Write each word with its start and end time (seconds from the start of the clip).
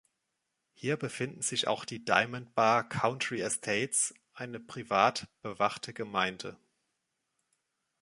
Hier 0.73 0.97
befinden 0.97 1.43
sich 1.43 1.67
auch 1.67 1.85
die 1.85 2.03
Diamond 2.03 2.55
Bar 2.55 2.89
Country 2.89 3.39
Estates, 3.41 4.15
eine 4.33 4.59
privat 4.59 5.27
bewachte 5.43 5.93
Gemeinde. 5.93 6.57